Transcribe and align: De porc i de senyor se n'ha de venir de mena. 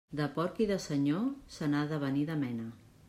De 0.19 0.25
porc 0.37 0.61
i 0.65 0.65
de 0.71 0.77
senyor 0.85 1.27
se 1.57 1.71
n'ha 1.75 1.85
de 1.93 2.03
venir 2.05 2.25
de 2.31 2.39
mena. 2.45 2.67